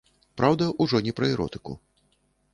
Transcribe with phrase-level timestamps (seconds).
[0.39, 1.79] Праўда, ужо не пра эротыку.